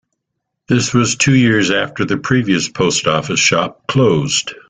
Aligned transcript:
This 0.67 0.95
was 0.95 1.15
two 1.15 1.35
years 1.35 1.69
after 1.69 2.05
the 2.05 2.17
previous 2.17 2.67
post 2.67 3.05
office 3.05 3.39
shop 3.39 3.85
closed. 3.85 4.51